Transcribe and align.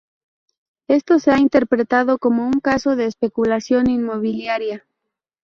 Esto 0.87 1.19
se 1.19 1.29
ha 1.29 1.37
interpretado 1.37 2.17
como 2.17 2.47
un 2.47 2.59
caso 2.59 2.95
de 2.95 3.05
especulación 3.05 3.87
inmobiliaria. 3.87 4.83